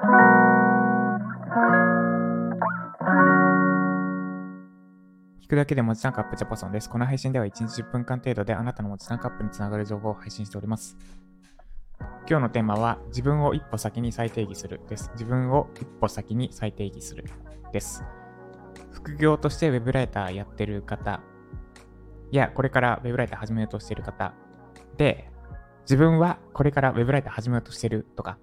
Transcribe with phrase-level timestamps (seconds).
[0.00, 0.02] 聞
[5.48, 6.88] くだけで文字タンクアップジャパソンです。
[6.88, 10.96] この配信では1日10分間程度であなたの文字タンクアップにつながる情報を配信しております。
[12.26, 15.10] 今日のテーマは自分を一歩先に再定義するです。
[15.12, 17.26] 自分を一歩先に再定義する
[17.70, 18.02] です。
[18.90, 21.20] 副業としてウェブライターやってる方
[22.32, 24.32] やこれからウェブライター始めようとしている方
[24.96, 25.28] で
[25.82, 28.38] 自分はこれからウェブライター始めようとしてるとか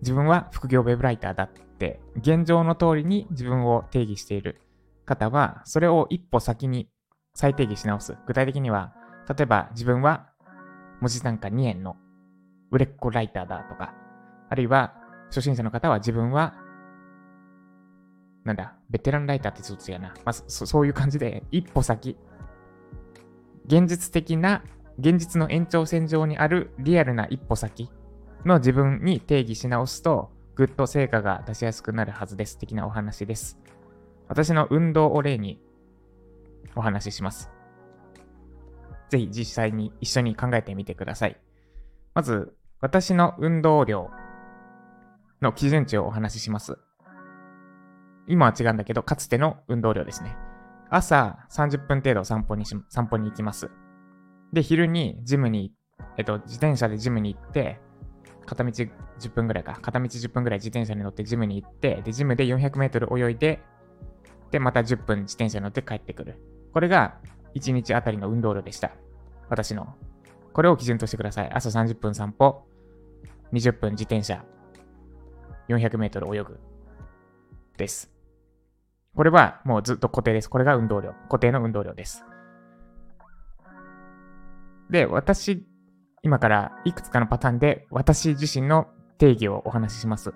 [0.00, 4.60] 自分は副業ウェブライターだって現状の通りに自分を定義している
[5.04, 6.88] 方はそれを一歩先に
[7.34, 8.16] 再定義し直す。
[8.26, 8.92] 具体的には
[9.28, 10.28] 例えば自分は
[11.00, 11.96] 文字単価2円の
[12.70, 13.94] 売れっ子ライターだとか
[14.48, 14.94] あるいは
[15.26, 16.54] 初心者の方は自分は
[18.44, 20.08] なんだ、ベテランライターってちょっと違うな。
[20.24, 22.16] まあ、そそういう感じで、一歩先。
[23.66, 24.64] 現実的な、
[24.98, 27.90] 現実の延長線上にあるリアルな一歩先
[28.44, 32.58] の自分に定義し直すと、ぐっと成果が出しやすくなるはずです。
[32.58, 33.58] 的なお話です。
[34.28, 35.60] 私の運動を例に
[36.74, 37.50] お話しします。
[39.08, 41.36] ぜひ実際に一緒に考えてみてください。
[42.14, 44.10] まず、私の運動量
[45.42, 46.78] の基準値をお話しします。
[48.26, 50.36] 今は違うんだけど、かつての運動量ですね。
[50.88, 53.70] 朝30分程度散歩にし、散歩に行きます。
[54.52, 55.72] で、昼にジムに、
[56.16, 57.80] えっと、自転車でジムに行って、
[58.50, 58.90] 片道10
[59.32, 59.78] 分ぐらいか。
[59.80, 63.60] 片道10分ぐらい自転車に乗ってジムに行って、で、ジムで400メートル泳いで、
[64.50, 66.34] で、また10分自転車に乗って帰ってくる。
[66.72, 67.14] これが
[67.54, 68.90] 1日あたりの運動量でした。
[69.48, 69.94] 私の。
[70.52, 71.50] これを基準としてください。
[71.52, 72.66] 朝30分散歩、
[73.52, 74.44] 20分自転車、
[75.68, 76.60] 400メートル泳ぐ。
[77.76, 78.10] です。
[79.14, 80.50] これはもうずっと固定です。
[80.50, 81.14] これが運動量。
[81.28, 82.24] 固定の運動量です。
[84.90, 85.64] で、私、
[86.22, 90.34] 今からいくつかのパターンで私自身の定義をお話しします。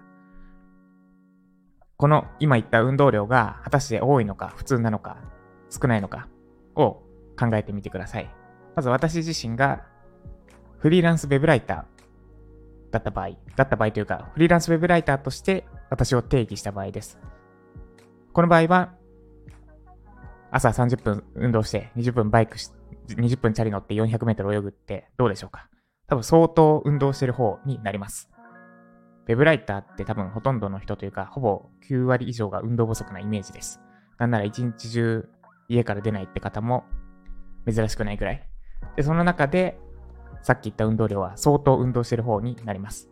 [1.97, 5.19] この今言った運動量が果たして多いのか、普通なのか、
[5.69, 6.29] 少ないのか
[6.75, 7.03] を
[7.39, 8.35] 考えてみてください。
[8.75, 9.83] まず私自身が
[10.79, 11.85] フリーランスウェブライター
[12.91, 17.19] だった場合、だった場合というか、フリーランスウェブライターとして私を定義した場合です。
[18.33, 18.95] この場合は、
[20.51, 22.71] 朝30分運動して20分バイクし、
[23.09, 25.69] 20分チャリ乗って400メートル泳ぐってどうでしょうか？
[26.15, 28.31] 多分相当運動してる方になります。
[29.27, 33.81] ウェブライターって多分ほとんどの人というか、ほぼ9割以上が運動不足なイメージです。
[34.19, 35.29] なんなら一日中
[35.69, 36.85] 家から出ないって方も
[37.67, 38.49] 珍しくないくらい。
[38.97, 39.79] で、その中で、
[40.43, 43.11] さっき言った運動量は相当運動してる方になります。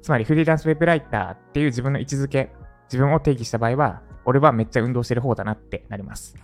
[0.00, 2.50] つまりフリーランスウェブライターっていう自分の位置づけ、
[2.86, 6.34] 自分を定義した場合は、俺はめっちゃ運動してる方だなってなります。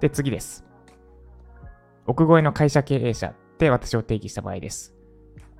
[0.00, 0.64] で、次です。
[2.06, 4.94] 億超えの会社経営者って私を定義した場合です。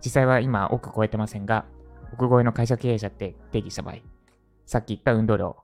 [0.05, 1.65] 実際は今億超えてませんが、
[2.13, 3.97] 億超えの会社経営者って定義した場合、
[4.67, 5.57] さっき言った運動量、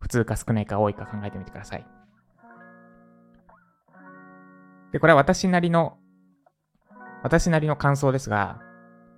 [0.00, 1.86] 普通か少ないか多いか考えてみてください。
[4.92, 5.96] で、これは私なりの、
[7.22, 8.60] 私なりの感想ですが、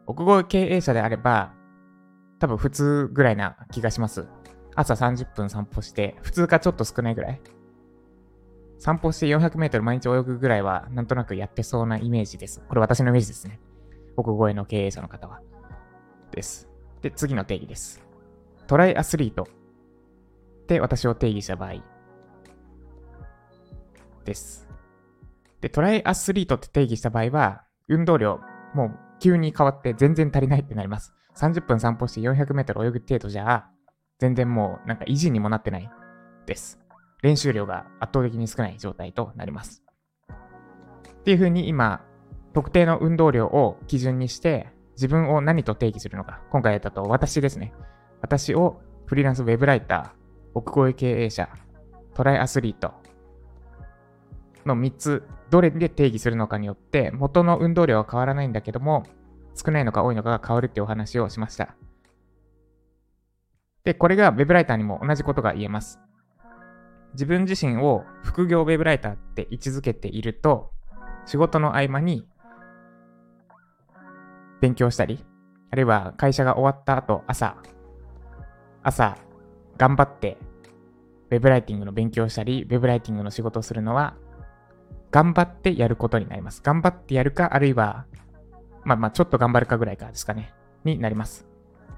[0.06, 1.54] 億超え経営者であれば、
[2.38, 4.26] 多分普通ぐらいな気がします。
[4.74, 7.40] 朝30分散歩して、普通かちょっと少ないぐらい。
[8.78, 12.60] 散歩して400メートル毎日泳ぐぐらいは、なんとなくやってそうなイメージです。
[12.68, 13.60] これ私のイメージですね。
[14.16, 15.40] 億超えの経営者の方は。
[16.30, 16.68] です。
[17.02, 18.00] で、次の定義です。
[18.66, 21.74] トライアスリートって私を定義した場合
[24.24, 24.68] です。
[25.60, 28.40] で、トライアスリートって定義した場合は、運動量、
[28.74, 31.12] もう急に変わって全然足りないってなります。
[31.36, 33.66] 30分散歩して400メートル泳ぐ程度じゃ、
[34.18, 35.90] 全然もうなんか維持にもなってない
[36.46, 36.78] です。
[37.22, 39.82] 練習量が圧倒的に少ない状態となります。
[41.08, 42.04] っていう風に今、
[42.52, 46.40] 特定の運動量を基準にして、自分を何と定義するのか。
[46.50, 47.72] 今回だと私ですね。
[48.20, 51.48] 私をフリーランスウェブライター、億超え経営者、
[52.14, 52.92] トライアスリート
[54.66, 59.04] の3つ、どれで定義するのかによって、元の運動量は変わらないんだけども、
[59.54, 61.74] 少ないのか多いのかが変わるっていうお話をしました。
[63.84, 65.98] で、これがウェブライターにも同じことが言えます。
[67.14, 70.70] 自分自身を副業ウェブライターって位置づけていると、
[71.26, 72.26] 仕事の合間に
[74.62, 75.18] 勉強したり、
[75.72, 77.56] あるいは会社が終わった後、朝、
[78.84, 79.18] 朝、
[79.76, 80.38] 頑張って、
[81.30, 84.14] ウェブライティングの勉強したり、ウェブライティングの仕事をするのは、
[85.10, 86.62] 頑張ってやることになります。
[86.62, 88.06] 頑張ってやるか、あるいは、
[88.84, 90.54] まあまあ、ちょっと頑張るかぐらいかですかね、
[90.84, 91.44] になります。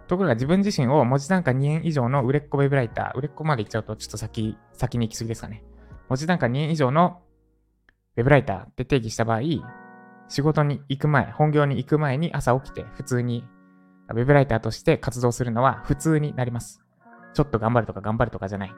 [0.08, 5.62] ところが自分自身を文字単価2円以上の売れっ子ウェブライター、売れっ子まで行っちゃうとちょっと先、先に行き過ぎですかね。
[6.08, 7.20] 文字単価2円以上の
[8.17, 9.40] ウェブライターって定義した場合、
[10.29, 13.44] 仕事に行く前、本業に行く前に朝起きて普通に
[14.11, 16.82] ウェブライターとして活動するのは普通になります。
[17.35, 18.75] ちょっと頑張るとか頑張るとかじゃない。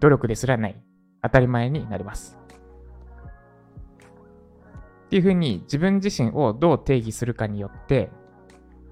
[0.00, 0.80] 努力ですらない。
[1.22, 2.38] 当たり前になります。
[5.06, 8.10] っていうふうに自分自身をどう定義するかによって、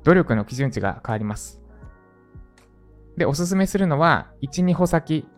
[0.02, 1.60] 努力の基準値が変わります。
[3.16, 5.28] で、おすすめするのは、1、2歩先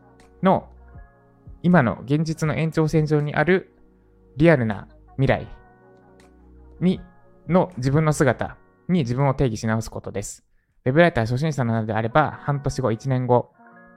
[0.43, 0.69] の
[1.63, 3.75] 今の現実の延長線上にある
[4.37, 5.49] リアルな未来
[6.81, 7.01] に、
[7.49, 8.57] の自分の姿
[8.89, 10.45] に自分を定義し直すことです。
[10.85, 13.51] ウェブライター初心者なのであれば、半年後、1年後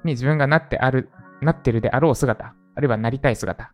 [0.04, 1.10] に自分がなってある、
[1.42, 3.74] なってるであろう姿、あるいはなりたい姿。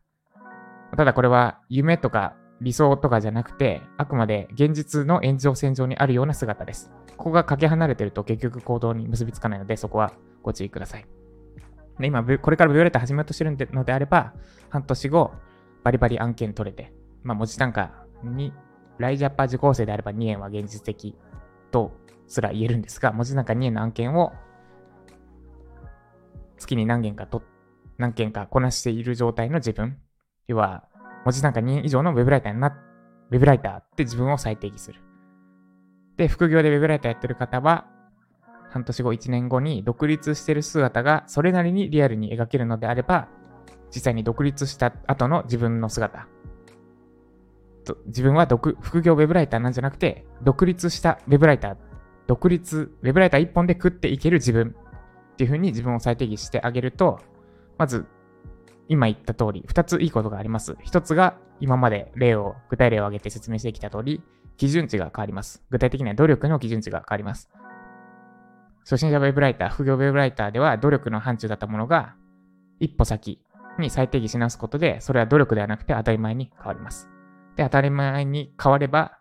[0.95, 6.91] ただこれは夢とか理想とかじゃなくて、あくまで現実の炎上線上にあるような姿です。
[7.17, 11.05] ここがかけ離れてると結局行動に結びつかないので、そこはご注意ください。
[11.99, 14.33] で今、これからビオレット始めようとしてるのであれば、
[14.69, 15.31] 半年後、
[15.83, 16.93] バリバリ案件取れて、
[17.23, 18.53] まあ、文字単価に、
[18.99, 21.15] ライジャッパー受講生であれば2円は現実的
[21.71, 21.91] と
[22.27, 24.33] すら言えるんですが、文字単価2円の案件を
[26.57, 27.43] 月に何件かと、
[27.97, 29.97] 何件かこなしている状態の自分、
[30.47, 30.83] 要は、
[31.25, 35.01] 文字単価2円以上のウェブライターにな、ウェブライターって自分を再定義する。
[36.17, 37.87] で、副業でウェブライターやってる方は、
[38.69, 43.29] 半年後、1年後に独立してる姿がそれなりにリアルに描けるのであれば、
[43.93, 46.27] 実際に独立した後の自分の姿。
[47.87, 51.77] と自分は副業ウェブライターなんじゃなくて、独立したウェブライター、
[52.27, 54.75] 独立、ウェブライター一本で食っていける自分
[55.33, 57.19] っていう風に自分を再定義してあげると、
[57.77, 58.05] まず、
[58.89, 60.77] 今言った通り、二ついいことがあります。
[60.81, 64.21] 一つが、今まで例を、具体例を挙げて説明してきた通り、
[64.57, 65.63] 基準値が変わります。
[65.69, 67.49] 具体的には努力の基準値が変わります。
[68.79, 72.15] 初心者ウェブライター、副業ウェブライターでは努力の範疇だったものが、
[72.79, 73.39] 一歩先
[73.79, 77.09] に再定義し直すことで、それは努力ではなくて当たり前に変わります。
[77.57, 79.19] で、当たり前に変われば、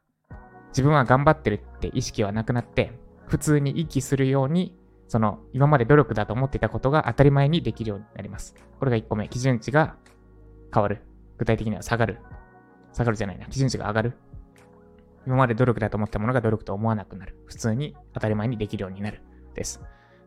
[0.68, 2.92] 自分は頑張ってるって意識はなくなって、
[3.26, 4.76] 普通に息するように、
[5.08, 8.54] その今まで努力だと思っていたことが当たり前にできるようになります。
[8.78, 9.28] これが1個目。
[9.28, 9.96] 基準値が
[10.72, 11.02] 変わる。
[11.38, 12.20] 具体的には下がる。
[12.92, 13.46] 下がるじゃないな。
[13.46, 14.18] 基準値が上がる。
[15.26, 17.36] 今まで努力だと思ったものが努力と思わなくなる。
[17.46, 19.22] 普通に当たり前にできるようになる。
[19.54, 19.80] です。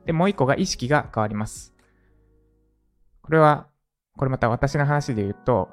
[0.06, 1.76] で、もう一個が意識が変わります。
[3.22, 3.68] これは、
[4.18, 5.70] これまた私の話で言うと、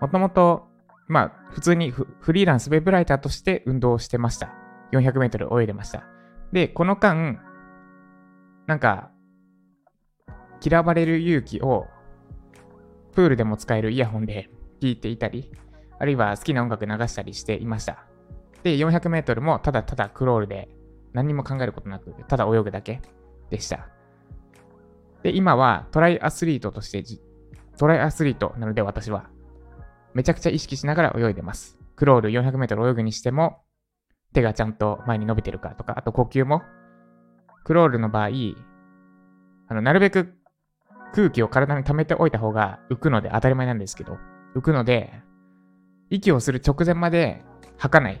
[0.00, 0.68] もともと、
[1.06, 4.52] まあ、普通にフリーランスウェブライターとして運動してました。
[4.92, 6.04] 400メートル泳いでました。
[6.52, 7.40] で、この間、
[8.66, 9.10] なんか、
[10.64, 11.86] 嫌われる勇気を、
[13.12, 14.48] プールでも使えるイヤホンで
[14.80, 15.50] 聞いていたり、
[15.98, 18.06] あるいは好きな音楽流したりしていました。
[18.62, 20.68] で、400メートルもただただクロールで
[21.12, 23.02] 何も考えることなく、ただ泳ぐだけ
[23.50, 23.88] でした。
[25.22, 27.04] で、今はトライアスリートとして、
[27.78, 29.30] トライアスリートなので私は、
[30.14, 31.78] めちゃくちゃ意識しながら泳いでます。
[31.96, 33.62] クロール400メートル泳ぐにしても、
[34.32, 36.62] 手がちゃんと前に伸びてるかとか、あと呼吸も、
[37.64, 38.28] クロールの場合、
[39.68, 40.34] あの、なるべく
[41.14, 44.18] 空気を体に溜めておいた方が浮くので当たり前なんですけど、
[44.54, 45.12] 浮くので、
[46.10, 47.42] 息をする直前まで
[47.78, 48.20] 吐かない。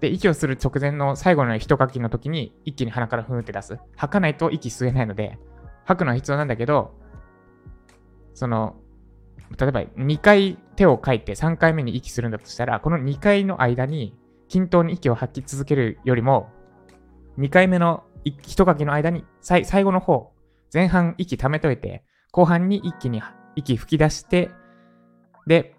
[0.00, 3.78] で、息をする直前の最後の一書きの時に一気に鼻からふんって出す。
[3.96, 5.38] 吐かないと息吸えないので、
[5.84, 6.94] 吐くのは必要なんだけど、
[8.34, 8.76] その、
[9.58, 14.16] 例えば2回手を書いて3回目に息するんだとしたら、この2回の間に
[14.48, 16.48] 均等に息を吐き続けるよりも、
[17.36, 20.32] 2回目の一書きの間に最後の方、
[20.72, 22.02] 前半息溜めといて、
[22.32, 23.20] 後半に一気に
[23.56, 24.50] 息吹き出して、
[25.46, 25.76] で、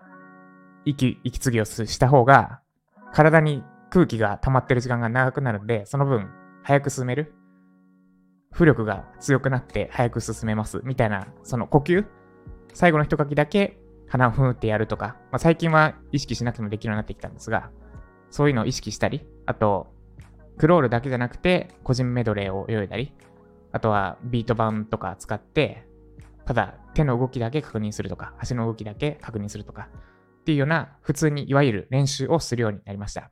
[0.85, 2.61] 息、息継ぎをした方が、
[3.11, 6.29] 体に空気が溜まってる時間が長くなるんで、その分、
[6.61, 7.33] 早く進める。
[8.53, 10.81] 浮力が強くなって早く進めます。
[10.83, 12.05] みたいな、その呼吸
[12.73, 13.80] 最後の一書きだけ
[14.11, 17.71] 鼻をふーってやるとか、まあ、最近は意識しなくてもできるようになってきたんですが、
[18.29, 19.87] そういうのを意識したり、あと、
[20.57, 23.13] クロールだけじゃなくて、個人メドレーを泳いだり、
[23.71, 25.87] あとはビート板とか使って、
[26.45, 29.87] ただ手の動きだけ確認するとか、足の動きだけ確認するとか、
[30.41, 33.31] っていうような普通にいわゆる練習をするようになりました。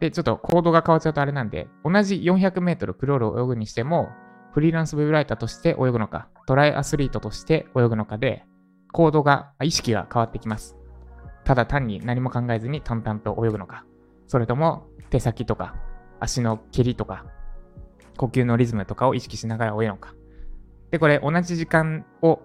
[0.00, 4.08] で、ちょっとコードが変わっちゃうとあれなんで、同じ400メートルクロールを泳ぐにしても、
[4.52, 8.44] フリーランスウェブライターとして泳ぐのか、トライアスリートとして泳ぐのかで、
[8.92, 10.76] コードが、意識が変わってきます。
[11.44, 13.84] ただ単に何も考えずに淡々と泳ぐのか、
[14.26, 15.74] それとも手先とか
[16.20, 17.24] 足の蹴りとか、
[18.18, 20.14] 呼吸のリズムとかを意識しながら泳ぐのか。
[20.90, 22.40] で、これ同じ時間を、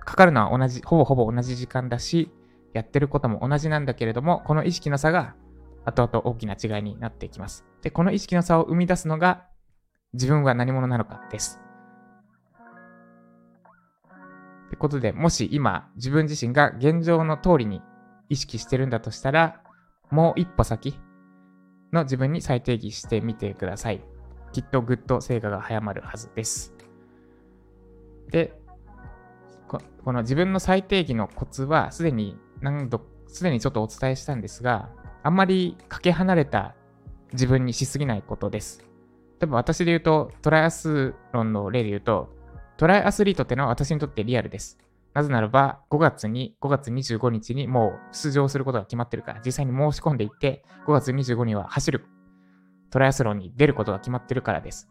[0.00, 2.32] かかるのは同じ、ほぼほぼ同じ時間だし、
[2.72, 5.36] やってることも同じなんだけれども、この意識の差が
[5.84, 7.64] 後々大きな違いになっていきます。
[7.82, 9.46] で、この意識の差を生み出すのが
[10.12, 11.60] 自分は何者なのかです。
[14.66, 17.82] ってことで、もし今自分自身が現状の通りに
[18.28, 19.62] 意識してるんだとしたら、
[20.10, 20.98] もう一歩先、
[21.92, 24.02] の自分に再定義してみてください。
[24.52, 26.74] きっとぐっと成果が早まるはずです。
[28.30, 28.58] で、
[29.68, 34.90] この自分の最低義のコツはすでに何度、すでにちょっとお伝えしたんですが、
[35.22, 36.74] あんまりかけ離れた
[37.32, 38.91] 自分にしすぎないことです。
[39.42, 42.28] 例えば私で言うと、トライアスロンの例で言うと、
[42.76, 44.78] トライアスリートってのは私にとってリアルです。
[45.14, 52.06] なぜならば、5月に、5月25日にもう出場することが決まってるから、実際に申し込んでいって、5月25日には走る、
[52.90, 54.88] トライアスロンに出ることが決まってるからです。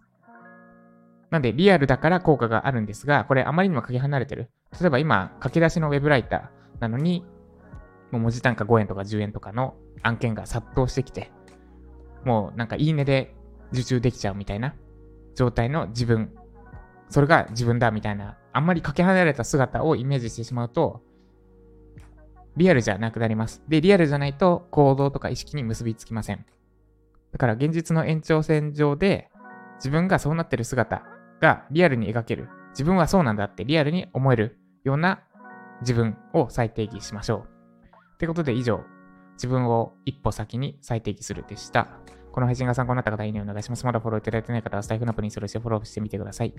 [1.29, 4.51] なんで、リアルだから効果があるんですが、これあまりにもかけ離れてる。
[4.81, 7.25] 例えば今、書き出しのウェブライターなのに、
[8.11, 11.31] もう文字単価5円とか10円とかの案件が殺到してきて、
[12.25, 13.33] もうなんかいいねで
[13.71, 14.75] 受注できちゃうみたいな
[15.35, 16.31] 状態の自分
[17.11, 21.01] それが自分だみたいな、あんまりかけ離れた姿をイメージしてしまうと、
[22.55, 23.61] リアルじゃなくなります。
[23.67, 26.45] で、リアルじゃないと行動とか意識に結びつきません。
[27.33, 29.29] だから現実の延長線上で
[29.75, 31.03] 自分がそうなってる姿
[31.41, 32.47] がリアルに描ける。
[32.71, 35.21] 自分はそうなんだってリアルに思えるような
[35.81, 37.49] 自分を再定義しましょう。
[38.13, 38.85] ってことで以上、
[39.33, 41.89] 自分を一歩先に再定義するでした。
[42.31, 43.85] この配信が参考になった方、いいねお願いします。
[43.85, 46.53] まだフォローいただいてない方は、スタイフのアプリにそれしてフォローしてみてください。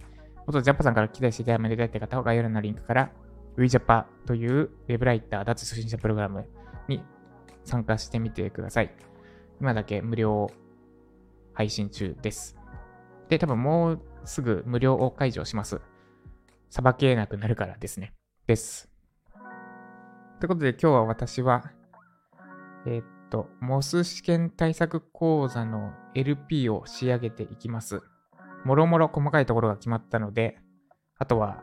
[0.47, 3.11] あと、ジャパさんから期待していただいた方は、概要欄のリンクから、
[3.57, 6.47] ウィジャパというウェブライター脱初心者プログラム
[6.89, 7.03] に
[7.65, 8.95] 参加してみてください。
[9.61, 10.51] 今だけ無料
[11.53, 12.57] 配信中です。
[13.29, 15.81] で、多分もうすぐ無料を解除します。
[16.71, 18.15] さばけなくなるからですね。
[18.47, 18.89] です。
[20.41, 21.71] ということで今日は私は、
[22.87, 23.03] えー、
[23.33, 28.03] と、モス試験対策講座の LP を仕上げていきます。
[28.65, 30.59] もろもろ細かいところが決まったので、
[31.19, 31.63] あとは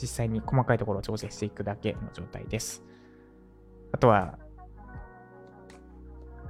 [0.00, 2.84] 実際に細かいところを調整していくだけの状態です。
[3.92, 4.38] あとは、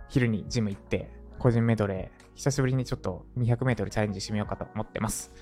[0.08, 5.32] 昼にジム行って、個人メドレー、久しぶりにちょっと200メートルチャレンジしてみようかと思ってます。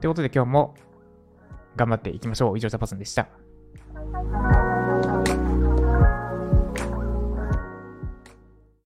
[0.00, 0.74] ということで今日も
[1.76, 2.58] 頑張っていきましょう。
[2.58, 3.28] 以上、ジャパソンでした。